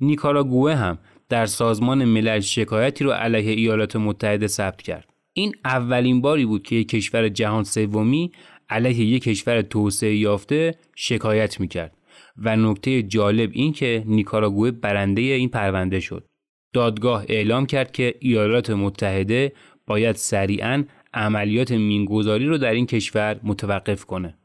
نیکاراگوه 0.00 0.74
هم 0.74 0.98
در 1.28 1.46
سازمان 1.46 2.04
ملل 2.04 2.40
شکایتی 2.40 3.04
رو 3.04 3.10
علیه 3.10 3.50
ایالات 3.52 3.96
متحده 3.96 4.46
ثبت 4.46 4.82
کرد. 4.82 5.08
این 5.32 5.54
اولین 5.64 6.20
باری 6.20 6.46
بود 6.46 6.62
که 6.62 6.76
یک 6.76 6.88
کشور 6.88 7.28
جهان 7.28 7.64
سومی 7.64 8.32
علیه 8.68 9.04
یک 9.04 9.22
کشور 9.22 9.62
توسعه 9.62 10.16
یافته 10.16 10.74
شکایت 10.96 11.60
می‌کرد 11.60 11.96
و 12.36 12.56
نکته 12.56 13.02
جالب 13.02 13.50
این 13.52 13.72
که 13.72 14.04
نیکاراگوه 14.06 14.70
برنده 14.70 15.20
این 15.20 15.48
پرونده 15.48 16.00
شد. 16.00 16.24
دادگاه 16.72 17.24
اعلام 17.28 17.66
کرد 17.66 17.92
که 17.92 18.14
ایالات 18.20 18.70
متحده 18.70 19.52
باید 19.86 20.16
سریعا 20.16 20.84
عملیات 21.14 21.72
مینگذاری 21.72 22.46
رو 22.46 22.58
در 22.58 22.72
این 22.72 22.86
کشور 22.86 23.40
متوقف 23.42 24.04
کنه. 24.04 24.38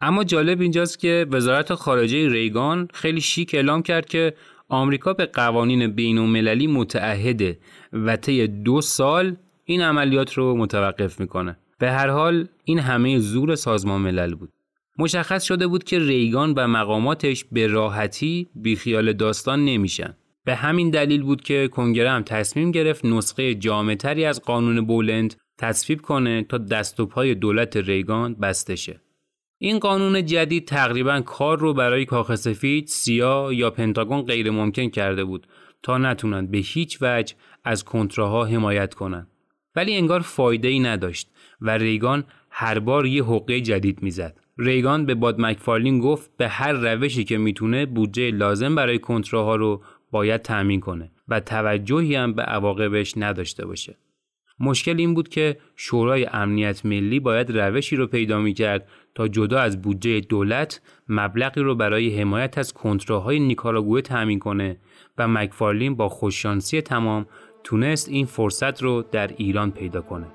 اما 0.00 0.24
جالب 0.24 0.60
اینجاست 0.60 0.98
که 0.98 1.26
وزارت 1.30 1.74
خارجه 1.74 2.28
ریگان 2.28 2.88
خیلی 2.94 3.20
شیک 3.20 3.54
اعلام 3.54 3.82
کرد 3.82 4.06
که 4.06 4.34
آمریکا 4.68 5.12
به 5.12 5.26
قوانین 5.26 5.86
بین 5.86 6.18
المللی 6.18 6.66
متعهده 6.66 7.58
و 7.92 8.16
طی 8.16 8.46
دو 8.46 8.80
سال 8.80 9.36
این 9.64 9.82
عملیات 9.82 10.32
رو 10.32 10.56
متوقف 10.56 11.20
می‌کنه. 11.20 11.56
به 11.78 11.90
هر 11.90 12.08
حال 12.08 12.48
این 12.64 12.78
همه 12.78 13.18
زور 13.18 13.54
سازمان 13.54 14.00
ملل 14.00 14.34
بود. 14.34 14.52
مشخص 14.98 15.42
شده 15.42 15.66
بود 15.66 15.84
که 15.84 15.98
ریگان 15.98 16.52
و 16.56 16.68
مقاماتش 16.68 17.44
به 17.52 17.66
راحتی 17.66 18.48
بیخیال 18.54 19.12
داستان 19.12 19.64
نمیشن. 19.64 20.16
به 20.44 20.54
همین 20.54 20.90
دلیل 20.90 21.22
بود 21.22 21.42
که 21.42 21.68
کنگره 21.68 22.10
هم 22.10 22.22
تصمیم 22.22 22.70
گرفت 22.70 23.04
نسخه 23.04 23.54
جامعتری 23.54 24.24
از 24.24 24.42
قانون 24.42 24.86
بولند 24.86 25.34
تصویب 25.58 26.00
کنه 26.00 26.42
تا 26.42 26.58
دست 26.58 27.00
و 27.00 27.06
پای 27.06 27.34
دولت 27.34 27.76
ریگان 27.76 28.34
بسته 28.34 28.76
شه. 28.76 29.00
این 29.58 29.78
قانون 29.78 30.26
جدید 30.26 30.68
تقریبا 30.68 31.20
کار 31.20 31.58
رو 31.58 31.74
برای 31.74 32.04
کاخ 32.04 32.34
سفید، 32.34 32.86
سیا 32.86 33.52
یا 33.52 33.70
پنتاگون 33.70 34.22
غیر 34.22 34.50
ممکن 34.50 34.88
کرده 34.88 35.24
بود 35.24 35.46
تا 35.82 35.98
نتونن 35.98 36.46
به 36.46 36.58
هیچ 36.58 36.98
وجه 37.00 37.34
از 37.64 37.84
کنتراها 37.84 38.44
حمایت 38.44 38.94
کنند. 38.94 39.30
ولی 39.76 39.96
انگار 39.96 40.20
فایده 40.20 40.68
ای 40.68 40.80
نداشت 40.80 41.30
و 41.60 41.70
ریگان 41.70 42.24
هر 42.50 42.78
بار 42.78 43.06
یه 43.06 43.24
حقه 43.24 43.60
جدید 43.60 44.02
می‌زد. 44.02 44.43
ریگان 44.58 45.06
به 45.06 45.14
باد 45.14 45.40
مکفارلین 45.40 45.98
گفت 45.98 46.36
به 46.36 46.48
هر 46.48 46.72
روشی 46.72 47.24
که 47.24 47.38
می‌تونه 47.38 47.86
بودجه 47.86 48.30
لازم 48.30 48.74
برای 48.74 48.98
کنتراها 48.98 49.56
رو 49.56 49.82
باید 50.10 50.42
تأمین 50.42 50.80
کنه 50.80 51.10
و 51.28 51.40
توجهی 51.40 52.14
هم 52.14 52.32
به 52.32 52.42
عواقبش 52.42 53.14
نداشته 53.16 53.66
باشه. 53.66 53.96
مشکل 54.60 54.98
این 54.98 55.14
بود 55.14 55.28
که 55.28 55.56
شورای 55.76 56.26
امنیت 56.32 56.86
ملی 56.86 57.20
باید 57.20 57.50
روشی 57.50 57.96
رو 57.96 58.06
پیدا 58.06 58.40
می 58.40 58.54
کرد 58.54 58.88
تا 59.14 59.28
جدا 59.28 59.58
از 59.58 59.82
بودجه 59.82 60.20
دولت 60.20 60.80
مبلغی 61.08 61.60
رو 61.60 61.74
برای 61.74 62.20
حمایت 62.20 62.58
از 62.58 62.72
کنتراهای 62.72 63.40
نیکاراگوه 63.40 64.00
تأمین 64.00 64.38
کنه 64.38 64.76
و 65.18 65.28
مکفارلین 65.28 65.94
با 65.94 66.08
خوششانسی 66.08 66.80
تمام 66.80 67.26
تونست 67.64 68.08
این 68.08 68.26
فرصت 68.26 68.82
رو 68.82 69.04
در 69.12 69.30
ایران 69.36 69.70
پیدا 69.70 70.00
کنه. 70.00 70.26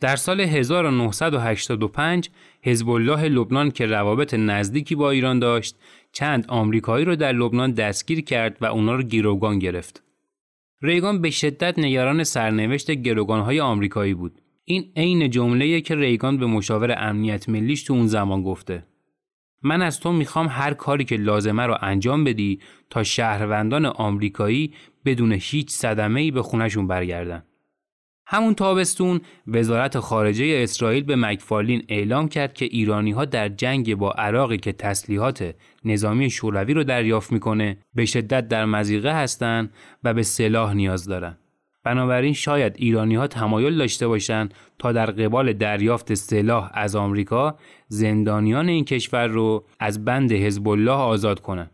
در 0.00 0.16
سال 0.16 0.40
1985 0.40 2.30
حزب 2.62 2.88
الله 2.90 3.28
لبنان 3.28 3.70
که 3.70 3.86
روابط 3.86 4.34
نزدیکی 4.34 4.94
با 4.94 5.10
ایران 5.10 5.38
داشت 5.38 5.76
چند 6.12 6.44
آمریکایی 6.48 7.04
رو 7.04 7.16
در 7.16 7.32
لبنان 7.32 7.72
دستگیر 7.72 8.20
کرد 8.20 8.56
و 8.60 8.66
اونا 8.66 8.94
رو 8.94 9.02
گروگان 9.02 9.58
گرفت. 9.58 10.02
ریگان 10.82 11.20
به 11.20 11.30
شدت 11.30 11.78
نگران 11.78 12.24
سرنوشت 12.24 12.90
گروگانهای 12.90 13.60
آمریکایی 13.60 14.14
بود. 14.14 14.40
این 14.64 14.92
عین 14.96 15.30
جمله‌ای 15.30 15.80
که 15.80 15.94
ریگان 15.94 16.36
به 16.36 16.46
مشاور 16.46 16.94
امنیت 16.98 17.48
ملیش 17.48 17.82
تو 17.82 17.94
اون 17.94 18.06
زمان 18.06 18.42
گفته. 18.42 18.86
من 19.62 19.82
از 19.82 20.00
تو 20.00 20.12
می‌خوام 20.12 20.46
هر 20.50 20.74
کاری 20.74 21.04
که 21.04 21.16
لازمه 21.16 21.66
رو 21.66 21.76
انجام 21.80 22.24
بدی 22.24 22.60
تا 22.90 23.02
شهروندان 23.02 23.86
آمریکایی 23.86 24.74
بدون 25.04 25.32
هیچ 25.32 25.70
صدمه‌ای 25.70 26.30
به 26.30 26.42
خونشون 26.42 26.86
برگردن. 26.86 27.42
همون 28.32 28.54
تابستون 28.54 29.20
وزارت 29.46 29.98
خارجه 29.98 30.60
اسرائیل 30.62 31.02
به 31.02 31.16
مکفارلین 31.16 31.82
اعلام 31.88 32.28
کرد 32.28 32.54
که 32.54 32.64
ایرانی 32.64 33.10
ها 33.10 33.24
در 33.24 33.48
جنگ 33.48 33.94
با 33.94 34.12
عراقی 34.12 34.56
که 34.56 34.72
تسلیحات 34.72 35.54
نظامی 35.84 36.30
شوروی 36.30 36.74
رو 36.74 36.84
دریافت 36.84 37.32
می‌کنه 37.32 37.76
به 37.94 38.04
شدت 38.04 38.48
در 38.48 38.64
مزیقه 38.64 39.14
هستند 39.22 39.72
و 40.04 40.14
به 40.14 40.22
سلاح 40.22 40.74
نیاز 40.74 41.04
دارن. 41.04 41.36
بنابراین 41.84 42.32
شاید 42.32 42.74
ایرانی 42.76 43.14
ها 43.14 43.26
تمایل 43.26 43.78
داشته 43.78 44.08
باشند 44.08 44.54
تا 44.78 44.92
در 44.92 45.06
قبال 45.06 45.52
دریافت 45.52 46.14
سلاح 46.14 46.70
از 46.74 46.96
آمریکا 46.96 47.58
زندانیان 47.88 48.68
این 48.68 48.84
کشور 48.84 49.26
رو 49.26 49.64
از 49.80 50.04
بند 50.04 50.32
حزب 50.32 50.68
الله 50.68 50.92
آزاد 50.92 51.40
کنند. 51.40 51.70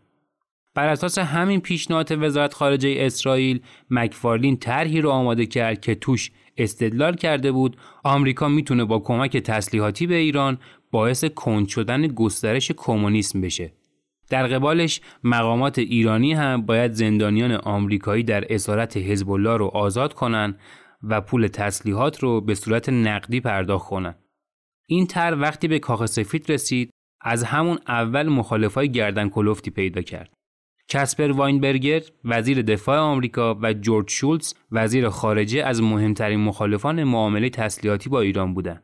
بر 0.77 0.87
اساس 0.87 1.17
همین 1.17 1.61
پیشنهاد 1.61 2.23
وزارت 2.23 2.53
خارجه 2.53 2.95
اسرائیل 2.99 3.59
مکفارلین 3.89 4.57
طرحی 4.57 5.01
رو 5.01 5.09
آماده 5.09 5.45
کرد 5.45 5.81
که 5.81 5.95
توش 5.95 6.31
استدلال 6.57 7.15
کرده 7.15 7.51
بود 7.51 7.77
آمریکا 8.03 8.47
می‌تونه 8.47 8.85
با 8.85 8.99
کمک 8.99 9.37
تسلیحاتی 9.37 10.07
به 10.07 10.15
ایران 10.15 10.57
باعث 10.91 11.25
کند 11.25 11.67
شدن 11.67 12.07
گسترش 12.07 12.71
کمونیسم 12.71 13.41
بشه 13.41 13.73
در 14.29 14.47
قبالش 14.47 15.01
مقامات 15.23 15.79
ایرانی 15.79 16.33
هم 16.33 16.61
باید 16.61 16.91
زندانیان 16.91 17.51
آمریکایی 17.51 18.23
در 18.23 18.53
اسارت 18.53 18.97
حزب 18.97 19.31
الله 19.31 19.57
رو 19.57 19.65
آزاد 19.65 20.13
کنن 20.13 20.55
و 21.03 21.21
پول 21.21 21.47
تسلیحات 21.47 22.19
رو 22.19 22.41
به 22.41 22.55
صورت 22.55 22.89
نقدی 22.89 23.39
پرداخت 23.39 23.89
کنن. 23.89 24.15
این 24.89 25.07
تر 25.07 25.37
وقتی 25.39 25.67
به 25.67 25.79
کاخ 25.79 26.05
سفید 26.05 26.51
رسید 26.51 26.89
از 27.21 27.43
همون 27.43 27.77
اول 27.87 28.29
مخالفای 28.29 28.91
گردن 28.91 29.29
کلفتی 29.29 29.71
پیدا 29.71 30.01
کرد. 30.01 30.33
کسپر 30.89 31.31
واینبرگر 31.31 32.01
وزیر 32.25 32.61
دفاع 32.61 32.97
آمریکا 32.97 33.57
و 33.61 33.73
جورج 33.73 34.09
شولتز 34.09 34.53
وزیر 34.71 35.09
خارجه 35.09 35.63
از 35.63 35.81
مهمترین 35.81 36.39
مخالفان 36.39 37.03
معامله 37.03 37.49
تسلیحاتی 37.49 38.09
با 38.09 38.21
ایران 38.21 38.53
بودند. 38.53 38.83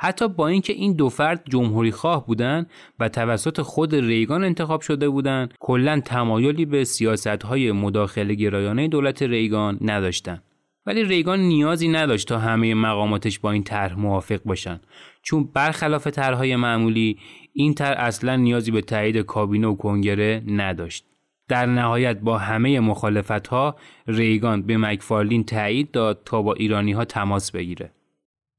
حتی 0.00 0.28
با 0.28 0.48
اینکه 0.48 0.72
این 0.72 0.92
دو 0.92 1.08
فرد 1.08 1.42
جمهوری 1.48 1.90
خواه 1.90 2.26
بودند 2.26 2.70
و 3.00 3.08
توسط 3.08 3.60
خود 3.60 3.94
ریگان 3.94 4.44
انتخاب 4.44 4.80
شده 4.80 5.08
بودند 5.08 5.54
کلا 5.60 6.00
تمایلی 6.00 6.64
به 6.64 6.84
سیاست 6.84 7.26
های 7.26 7.72
مداخله 7.72 8.34
گرایانه 8.34 8.88
دولت 8.88 9.22
ریگان 9.22 9.78
نداشتند. 9.80 10.42
ولی 10.86 11.04
ریگان 11.04 11.40
نیازی 11.40 11.88
نداشت 11.88 12.28
تا 12.28 12.38
همه 12.38 12.74
مقاماتش 12.74 13.38
با 13.38 13.50
این 13.50 13.64
طرح 13.64 13.98
موافق 13.98 14.40
باشند. 14.44 14.86
چون 15.22 15.48
برخلاف 15.54 16.06
طرحهای 16.06 16.56
معمولی 16.56 17.18
این 17.52 17.74
طرح 17.74 18.04
اصلا 18.04 18.36
نیازی 18.36 18.70
به 18.70 18.80
تایید 18.80 19.16
کابینه 19.18 19.66
و 19.66 19.76
کنگره 19.76 20.42
نداشت. 20.46 21.07
در 21.48 21.66
نهایت 21.66 22.18
با 22.18 22.38
همه 22.38 22.80
مخالفت 22.80 23.46
ها 23.46 23.76
ریگان 24.06 24.62
به 24.62 24.76
مکفارلین 24.76 25.44
تایید 25.44 25.90
داد 25.90 26.22
تا 26.24 26.42
با 26.42 26.54
ایرانی 26.54 26.92
ها 26.92 27.04
تماس 27.04 27.50
بگیره. 27.50 27.90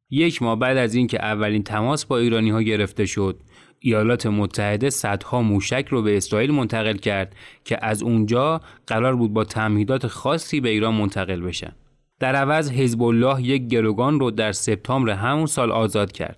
یک 0.10 0.42
ماه 0.42 0.60
بعد 0.60 0.78
از 0.78 0.96
اینکه 0.96 1.26
اولین 1.26 1.64
تماس 1.64 2.06
با 2.06 2.18
ایرانی 2.18 2.50
ها 2.50 2.62
گرفته 2.62 3.06
شد 3.06 3.40
ایالات 3.80 4.26
متحده 4.26 4.90
صدها 4.90 5.42
موشک 5.42 5.88
رو 5.90 6.02
به 6.02 6.18
اسرائیل 6.18 6.52
منتقل 6.52 6.98
کرد 6.98 7.36
که 7.66 7.78
از 7.82 8.04
اونجا 8.04 8.62
قرار 8.88 9.16
بود 9.16 9.34
با 9.34 9.44
تمهیدات 9.44 10.08
خاصی 10.08 10.62
به 10.62 10.70
ایران 10.70 10.96
منتقل 10.96 11.42
بشن. 11.42 11.72
در 12.20 12.36
عوض 12.36 12.72
حزب 12.72 13.04
الله 13.04 13.42
یک 13.42 13.68
گروگان 13.68 14.20
رو 14.20 14.32
در 14.32 14.52
سپتامبر 14.52 15.12
همون 15.12 15.46
سال 15.46 15.72
آزاد 15.72 16.12
کرد. 16.12 16.38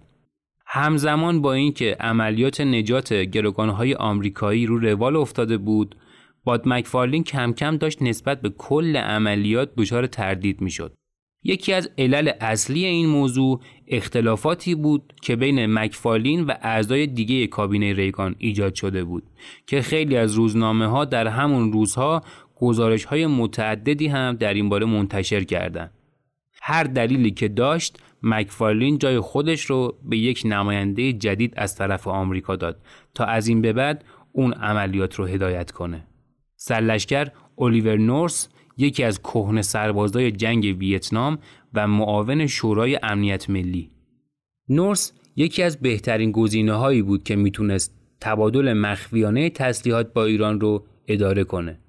همزمان 0.66 1.42
با 1.42 1.54
اینکه 1.54 1.98
عملیات 2.00 2.62
نجات 2.62 3.14
گروگانهای 3.14 3.94
آمریکایی 3.94 4.66
رو 4.66 4.80
روال 4.80 5.16
افتاده 5.16 5.58
بود 5.58 5.96
باد 6.44 6.64
مکفارلین 6.66 7.24
کم 7.24 7.54
کم 7.54 7.78
داشت 7.78 8.02
نسبت 8.02 8.42
به 8.42 8.50
کل 8.50 8.98
عملیات 8.98 9.72
دچار 9.78 10.08
تردید 10.08 10.62
می‌شد 10.62 10.94
یکی 11.44 11.74
از 11.74 11.90
علل 11.98 12.32
اصلی 12.42 12.86
این 12.86 13.10
موضوع 13.10 13.62
اختلافاتی 13.88 14.76
بود 14.76 15.14
که 15.22 15.36
بین 15.36 15.66
مکفالین 15.66 16.44
و 16.44 16.54
اعضای 16.62 17.08
دیگه 17.08 17.48
کابینه 17.48 17.94
ریگان 17.94 18.36
ایجاد 18.38 18.76
شده 18.76 19.04
بود 19.04 19.24
که 19.68 19.82
خیلی 19.82 20.18
از 20.18 20.34
روزنامه 20.34 20.88
ها 20.88 21.06
در 21.06 21.28
همون 21.28 21.74
روزها 21.74 22.24
گزارش 22.56 23.06
های 23.06 23.28
متعددی 23.28 24.08
هم 24.08 24.36
در 24.36 24.54
این 24.54 24.70
باره 24.70 24.86
منتشر 24.86 25.44
کردند. 25.44 25.92
هر 26.62 26.84
دلیلی 26.84 27.32
که 27.32 27.48
داشت 27.48 27.98
مکفارلین 28.24 28.98
جای 28.98 29.20
خودش 29.20 29.66
رو 29.66 29.98
به 30.04 30.18
یک 30.18 30.42
نماینده 30.46 31.14
جدید 31.14 31.54
از 31.58 31.76
طرف 31.76 32.08
آمریکا 32.08 32.56
داد 32.56 32.82
تا 33.14 33.26
از 33.26 33.48
این 33.48 33.62
به 33.62 33.74
بعد 33.74 34.06
اون 34.32 34.54
عملیات 34.54 35.16
رو 35.16 35.26
هدایت 35.26 35.72
کنه. 35.72 36.08
سرلشکر 36.64 37.28
الیور 37.58 37.98
نورس 37.98 38.50
یکی 38.78 39.04
از 39.04 39.22
کهنه 39.22 39.62
سربازای 39.62 40.32
جنگ 40.32 40.76
ویتنام 40.80 41.40
و 41.74 41.88
معاون 41.88 42.48
شورای 42.48 43.00
امنیت 43.04 43.50
ملی. 43.50 43.92
نورس 44.70 45.14
یکی 45.36 45.64
از 45.64 45.82
بهترین 45.82 46.32
گزینه 46.32 46.74
هایی 46.74 47.02
بود 47.02 47.24
که 47.24 47.36
می‌تونست 47.36 47.96
تبادل 48.20 48.74
مخفیانه 48.74 49.50
تسلیحات 49.50 50.14
با 50.14 50.26
ایران 50.26 50.62
رو 50.62 50.86
اداره 51.08 51.44
کنه. 51.44 51.80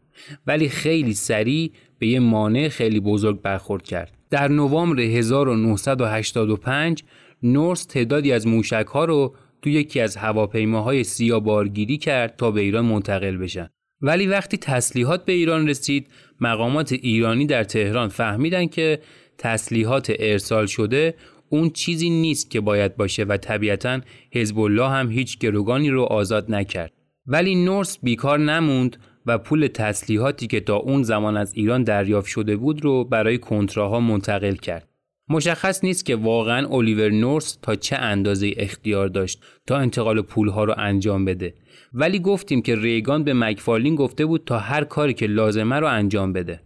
ولی 0.47 0.69
خیلی 0.69 1.15
سریع 1.15 1.73
به 1.99 2.07
یه 2.07 2.21
مانع 2.21 2.69
خیلی 2.69 3.01
بزرگ 3.01 3.43
برخورد 3.43 3.83
کرد. 3.83 4.17
در 4.31 4.49
نوامبر 4.49 5.01
1985 5.01 7.05
نورس 7.43 7.85
تعدادی 7.85 8.33
از 8.33 8.47
موشک 8.47 8.87
ها 8.87 9.05
رو 9.05 9.35
تو 9.63 9.71
یکی 9.71 10.01
از 10.01 10.17
هواپیماهای 10.17 11.05
سیاه 11.05 11.41
بارگیری 11.41 11.99
کرد 11.99 12.37
تا 12.37 12.51
به 12.51 12.61
ایران 12.61 12.85
منتقل 12.85 13.37
بشن. 13.37 13.69
ولی 14.03 14.27
وقتی 14.27 14.57
تسلیحات 14.57 15.25
به 15.25 15.33
ایران 15.33 15.69
رسید 15.69 16.07
مقامات 16.41 16.93
ایرانی 16.93 17.47
در 17.47 17.65
تهران 17.65 18.09
فهمیدن 18.09 18.67
که 18.67 18.99
تسلیحات 19.39 20.13
ارسال 20.19 20.67
شده 20.67 21.15
اون 21.49 21.71
چیزی 21.71 22.11
نیست 22.11 22.51
که 22.51 22.61
باید 22.61 22.97
باشه 22.97 23.25
و 23.25 23.37
طبیعتا 23.37 24.01
حزب 24.33 24.59
الله 24.59 24.89
هم 24.89 25.11
هیچ 25.11 25.39
گروگانی 25.39 25.91
رو 25.91 26.03
آزاد 26.03 26.51
نکرد. 26.55 26.93
ولی 27.27 27.55
نورس 27.55 27.99
بیکار 28.03 28.39
نموند 28.39 28.97
و 29.27 29.39
پول 29.39 29.67
تسلیحاتی 29.67 30.47
که 30.47 30.61
تا 30.61 30.77
اون 30.77 31.03
زمان 31.03 31.37
از 31.37 31.55
ایران 31.55 31.83
دریافت 31.83 32.29
شده 32.29 32.57
بود 32.57 32.85
رو 32.85 33.05
برای 33.05 33.39
کنتراها 33.39 34.01
منتقل 34.01 34.55
کرد. 34.55 34.89
مشخص 35.29 35.85
نیست 35.85 36.07
که 36.07 36.17
واقعا 36.17 36.69
الیور 36.69 37.11
نورس 37.11 37.59
تا 37.63 37.75
چه 37.75 37.97
اندازه 37.97 38.55
اختیار 38.57 39.09
داشت 39.09 39.43
تا 39.67 39.77
انتقال 39.77 40.23
پولها 40.23 40.65
رو 40.65 40.75
انجام 40.79 41.25
بده. 41.25 41.55
ولی 41.95 42.19
گفتیم 42.19 42.63
که 42.63 42.77
ریگان 42.77 43.25
به 43.25 43.35
مکفارلین 43.35 43.95
گفته 43.95 44.27
بود 44.27 44.45
تا 44.47 44.59
هر 44.59 44.85
کاری 44.85 45.15
که 45.15 45.27
لازمه 45.27 45.77
رو 45.77 45.87
انجام 45.87 46.33
بده. 46.33 46.61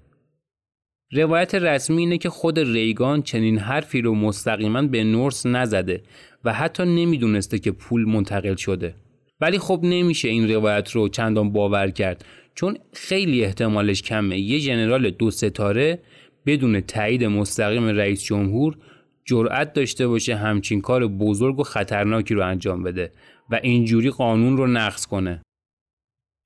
روایت 1.13 1.55
رسمی 1.55 1.99
اینه 1.99 2.19
که 2.19 2.31
خود 2.31 2.59
ریگان 2.59 3.23
چنین 3.23 3.59
حرفی 3.59 4.03
رو 4.03 4.15
مستقیما 4.15 4.83
به 4.83 5.05
نورس 5.05 5.47
نزده 5.47 6.03
و 6.45 6.53
حتی 6.53 6.83
نمی‌دونسته 6.83 7.59
که 7.59 7.71
پول 7.71 8.05
منتقل 8.05 8.55
شده. 8.55 8.95
ولی 9.41 9.59
خب 9.59 9.81
نمیشه 9.83 10.29
این 10.29 10.53
روایت 10.53 10.91
رو 10.91 11.09
چندان 11.09 11.53
باور 11.53 11.91
کرد 11.91 12.25
چون 12.55 12.79
خیلی 12.93 13.45
احتمالش 13.45 14.03
کمه 14.03 14.39
یه 14.39 14.59
ژنرال 14.59 15.11
دو 15.11 15.31
ستاره 15.31 15.99
بدون 16.47 16.81
تایید 16.81 17.25
مستقیم 17.25 17.85
رئیس 17.85 18.25
جمهور 18.25 18.77
جرأت 19.25 19.73
داشته 19.73 20.09
باشه 20.09 20.37
همچین 20.37 20.81
کار 20.81 21.07
بزرگ 21.07 21.59
و 21.59 21.63
خطرناکی 21.63 22.35
رو 22.35 22.47
انجام 22.47 22.83
بده 22.83 23.13
و 23.51 23.61
اینجوری 23.63 24.11
قانون 24.11 24.57
رو 24.57 24.67
نقض 24.67 25.07
کنه. 25.07 25.43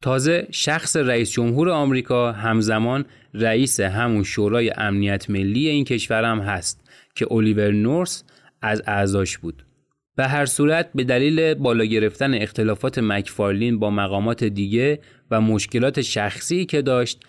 تازه 0.02 0.48
شخص 0.50 0.96
رئیس 0.96 1.30
جمهور 1.30 1.70
آمریکا 1.70 2.32
همزمان 2.32 3.04
رئیس 3.34 3.80
همون 3.80 4.22
شورای 4.22 4.72
امنیت 4.76 5.30
ملی 5.30 5.68
این 5.68 5.84
کشور 5.84 6.24
هم 6.24 6.40
هست 6.40 6.80
که 7.14 7.26
الیور 7.30 7.70
نورث 7.70 8.24
از 8.62 8.82
اعضاش 8.86 9.38
بود. 9.38 9.64
به 10.16 10.26
هر 10.26 10.46
صورت 10.46 10.90
به 10.94 11.04
دلیل 11.04 11.54
بالا 11.54 11.84
گرفتن 11.84 12.34
اختلافات 12.34 12.98
مکفارلین 12.98 13.78
با 13.78 13.90
مقامات 13.90 14.44
دیگه 14.44 15.00
و 15.30 15.40
مشکلات 15.40 16.00
شخصی 16.00 16.64
که 16.64 16.82
داشت 16.82 17.24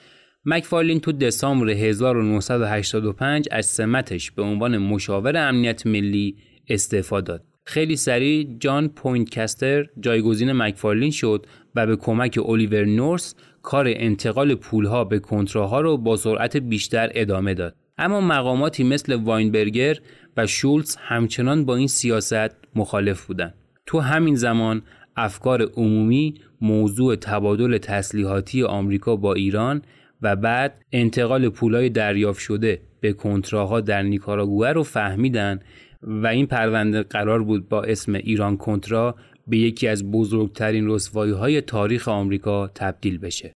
مکفارلین 0.45 0.99
تو 0.99 1.11
دسامبر 1.11 1.69
1985 1.69 3.47
از 3.51 3.65
سمتش 3.65 4.31
به 4.31 4.41
عنوان 4.41 4.77
مشاور 4.77 5.37
امنیت 5.37 5.87
ملی 5.87 6.37
استعفا 6.67 7.21
داد. 7.21 7.50
خیلی 7.63 7.95
سریع 7.95 8.57
جان 8.59 8.87
پویندکستر 8.87 9.85
جایگزین 9.99 10.51
مکفارلین 10.51 11.11
شد 11.11 11.45
و 11.75 11.87
به 11.87 11.95
کمک 11.95 12.39
الیور 12.45 12.85
نورث 12.85 13.35
کار 13.61 13.85
انتقال 13.87 14.55
پولها 14.55 15.03
به 15.03 15.19
کنتراها 15.19 15.81
رو 15.81 15.97
با 15.97 16.15
سرعت 16.15 16.57
بیشتر 16.57 17.09
ادامه 17.13 17.53
داد. 17.53 17.75
اما 17.97 18.21
مقاماتی 18.21 18.83
مثل 18.83 19.15
واینبرگر 19.15 19.97
و 20.37 20.47
شولز 20.47 20.95
همچنان 20.95 21.65
با 21.65 21.75
این 21.75 21.87
سیاست 21.87 22.55
مخالف 22.75 23.25
بودند. 23.25 23.53
تو 23.85 23.99
همین 23.99 24.35
زمان 24.35 24.81
افکار 25.15 25.61
عمومی 25.61 26.33
موضوع 26.61 27.15
تبادل 27.15 27.77
تسلیحاتی 27.77 28.63
آمریکا 28.63 29.15
با 29.15 29.33
ایران 29.33 29.81
و 30.21 30.35
بعد 30.35 30.81
انتقال 30.91 31.49
پولای 31.49 31.89
دریافت 31.89 32.39
شده 32.39 32.81
به 32.99 33.13
کنتراها 33.13 33.81
در 33.81 34.01
نیکاراگوه 34.01 34.69
رو 34.69 34.83
فهمیدن 34.83 35.59
و 36.03 36.27
این 36.27 36.45
پرونده 36.45 37.03
قرار 37.03 37.43
بود 37.43 37.69
با 37.69 37.83
اسم 37.83 38.13
ایران 38.13 38.57
کنترا 38.57 39.15
به 39.47 39.57
یکی 39.57 39.87
از 39.87 40.11
بزرگترین 40.11 40.87
رسوایی 40.87 41.31
های 41.31 41.61
تاریخ 41.61 42.07
آمریکا 42.07 42.67
تبدیل 42.67 43.17
بشه. 43.17 43.53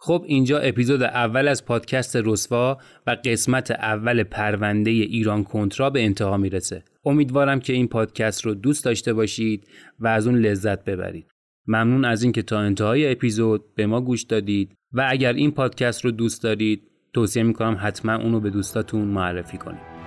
خب 0.00 0.24
اینجا 0.26 0.58
اپیزود 0.58 1.02
اول 1.02 1.48
از 1.48 1.64
پادکست 1.64 2.16
رسوا 2.16 2.78
و 3.06 3.16
قسمت 3.24 3.70
اول 3.70 4.22
پرونده 4.22 4.90
ایران 4.90 5.44
کنترا 5.44 5.90
به 5.90 6.04
انتها 6.04 6.36
می‌رسه. 6.36 6.84
امیدوارم 7.04 7.60
که 7.60 7.72
این 7.72 7.88
پادکست 7.88 8.46
رو 8.46 8.54
دوست 8.54 8.84
داشته 8.84 9.12
باشید 9.12 9.68
و 9.98 10.06
از 10.06 10.26
اون 10.26 10.38
لذت 10.38 10.84
ببرید. 10.84 11.26
ممنون 11.66 12.04
از 12.04 12.22
اینکه 12.22 12.42
تا 12.42 12.60
انتهای 12.60 13.12
اپیزود 13.12 13.74
به 13.74 13.86
ما 13.86 14.00
گوش 14.00 14.22
دادید 14.22 14.74
و 14.92 15.06
اگر 15.10 15.32
این 15.32 15.50
پادکست 15.50 16.04
رو 16.04 16.10
دوست 16.10 16.42
دارید 16.42 16.82
توصیه 17.14 17.42
می‌کنم 17.42 17.78
حتما 17.80 18.14
اونو 18.14 18.40
به 18.40 18.50
دوستاتون 18.50 19.02
معرفی 19.02 19.58
کنید. 19.58 19.97